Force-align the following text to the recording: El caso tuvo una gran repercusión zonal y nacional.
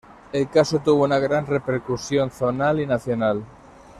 El 0.33 0.49
caso 0.49 0.79
tuvo 0.79 1.03
una 1.03 1.19
gran 1.19 1.45
repercusión 1.45 2.31
zonal 2.31 2.79
y 2.81 2.87
nacional. 2.87 3.43